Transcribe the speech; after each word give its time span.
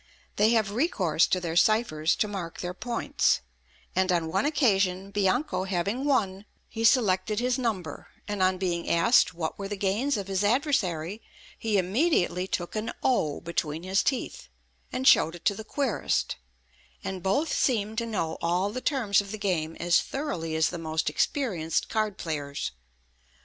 They 0.37 0.49
have 0.53 0.71
recourse 0.71 1.27
to 1.27 1.39
their 1.39 1.55
ciphers 1.55 2.15
to 2.15 2.27
mark 2.27 2.59
their 2.61 2.73
points; 2.73 3.41
and 3.95 4.11
on 4.11 4.31
one 4.31 4.47
occasion 4.47 5.11
Bianco 5.11 5.65
having 5.65 6.05
won, 6.05 6.45
he 6.67 6.83
selected 6.83 7.39
his 7.39 7.59
number, 7.59 8.07
and 8.27 8.41
on 8.41 8.57
being 8.57 8.89
asked 8.89 9.35
what 9.35 9.59
were 9.59 9.67
the 9.67 9.77
gains 9.77 10.17
of 10.17 10.27
his 10.27 10.43
adversary, 10.43 11.21
he 11.55 11.77
immediately 11.77 12.47
took 12.47 12.75
an 12.75 12.91
O 13.03 13.41
between 13.41 13.83
his 13.83 14.01
teeth, 14.01 14.47
and 14.91 15.07
showed 15.07 15.35
it 15.35 15.45
to 15.45 15.53
the 15.53 15.63
querist; 15.63 16.37
and 17.03 17.21
both 17.21 17.53
seemed 17.53 17.99
to 17.99 18.07
know 18.07 18.39
all 18.41 18.71
the 18.71 18.81
terms 18.81 19.21
of 19.21 19.31
the 19.31 19.37
game 19.37 19.75
as 19.79 20.01
thoroughly 20.01 20.55
as 20.55 20.69
the 20.71 20.79
most 20.79 21.11
experienced 21.11 21.89
card 21.89 22.17
players. 22.17 22.71